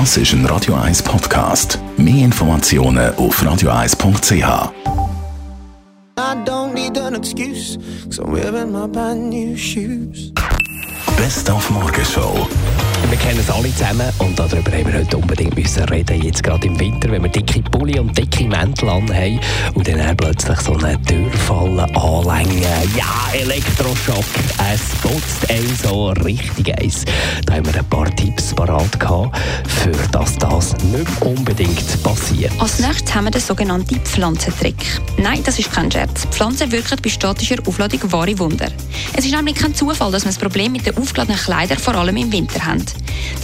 [0.00, 1.78] Das ist ein Radio 1 Podcast.
[1.96, 4.32] Mehr Informationen auf radio1.ch.
[6.18, 10.32] I don't need an excuse, cause I'm wearing my brand new shoes.
[11.16, 12.48] Best auf Morgenshow.
[13.08, 16.20] Wir kennen es alle zusammen und darüber haben wir heute unbedingt müssen reden.
[16.22, 19.38] Jetzt gerade im Winter, wenn wir dicke Pulli und dicke Mäntel anhaben
[19.74, 22.62] und dann plötzlich so eine Türfalle anlängen.
[22.96, 24.24] Ja, Elektroschock.
[24.72, 27.04] Es putzt ein so richtig eins.
[27.46, 27.80] Da haben wir
[28.54, 29.36] parat gehabt,
[29.66, 32.52] für dass das nicht unbedingt passiert.
[32.58, 35.00] Als nächstes haben wir den sogenannten Pflanzentrick.
[35.18, 36.26] Nein, das ist kein Scherz.
[36.30, 38.68] Pflanzen wirken bei statischer Aufladung wahre Wunder.
[39.16, 42.16] Es ist nämlich kein Zufall, dass wir das Problem mit den aufgeladenen Kleidern vor allem
[42.16, 42.84] im Winter haben.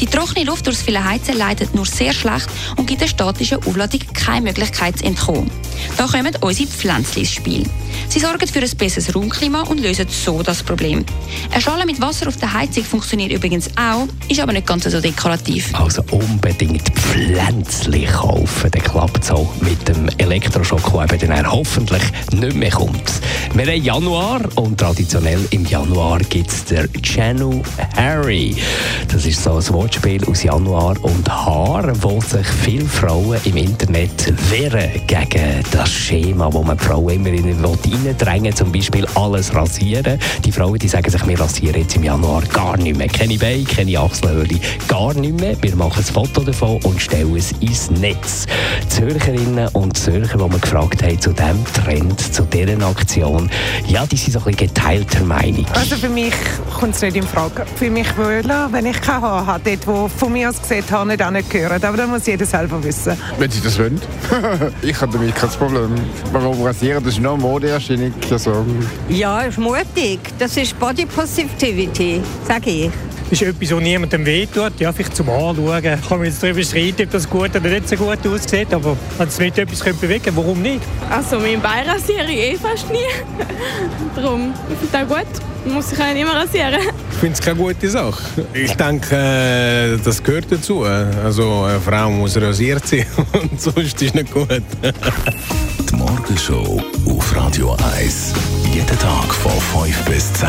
[0.00, 4.00] Die trockene Luft durchs viele Heizen leitet nur sehr schlecht und gibt der statischen Aufladung
[4.14, 5.50] keine Möglichkeit zu entkommen.
[5.96, 7.66] Da kommen unsere Pflänzchen ins Spiel.
[8.08, 11.04] Sie sorgen für ein besseres Raumklima und lösen so das Problem.
[11.50, 15.00] Eine Schale mit Wasser auf der Heizung funktioniert übrigens auch, ist aber nicht ganz so
[15.00, 15.74] dekorativ.
[15.74, 22.54] Also unbedingt Pflänzchen kaufen, dann klappt es auch mit dem Elektroschock, der dann hoffentlich nicht
[22.54, 23.12] mehr kommt.
[23.62, 27.60] Wir haben Januar und traditionell im Januar gibt es der Janu
[27.94, 28.56] Harry.
[29.12, 34.32] Das ist so ein Wortspiel aus Januar und Haar, wo sich viele Frauen im Internet
[34.50, 40.18] wehren gegen das Schema, wo man die Frauen immer in reindrängen zum Beispiel alles rasieren.
[40.42, 43.08] Die Frauen die sagen sich, wir rasieren jetzt im Januar gar nicht mehr.
[43.08, 44.58] Keine Beine, keine Achselhöhle,
[44.88, 45.54] gar nicht mehr.
[45.60, 48.46] Wir machen ein Foto davon und stellen es ins Netz.
[48.88, 53.49] Zürcherinnen und Zürcher, die wir gefragt haben zu diesem Trend, zu dieser Aktion,
[53.86, 55.66] ja, die sind so ein bisschen geteilter Meinung.
[55.74, 56.34] Also für mich
[56.78, 57.64] kommt es nicht in Frage.
[57.76, 61.04] Für mich wohler, wenn ich kein Haar habe, dort wo von mir aus gesehen Haar
[61.04, 61.82] nicht gehören.
[61.82, 63.16] Aber das muss jeder selber wissen.
[63.38, 64.00] Wenn sie das wollen.
[64.82, 65.94] ich habe damit kein Problem.
[66.32, 67.02] Warum rasieren?
[67.02, 68.12] Das ist nur Modeerscheinung.
[68.30, 68.64] Also.
[69.08, 70.20] Ja, ist mutig.
[70.38, 73.09] Das ist Body Positivity, sage ich.
[73.30, 74.72] Das ist etwas, was niemandem wehtut.
[74.80, 75.84] Ja, vielleicht zum Anschauen.
[75.84, 78.74] Ich kann mir jetzt darüber streiten, ob das gut oder nicht so gut aussieht.
[78.74, 80.80] Aber wenn es mit etwas bewegen könnte, warum nicht?
[81.08, 82.98] Also, mein Bein rasiere ich eh fast nie.
[84.16, 85.42] Darum, ich finde das gut.
[85.64, 86.80] Man muss sich auch nicht mehr rasieren.
[87.12, 88.20] Ich finde es keine gute Sache.
[88.52, 90.82] Ich denke, äh, das gehört dazu.
[90.82, 94.48] Also, eine Frau muss rasiert sein und sonst ist es nicht gut.
[95.88, 98.32] Die Morgenshow auf Radio 1.
[98.74, 99.52] Jeden Tag von
[99.84, 100.48] 5 bis 10.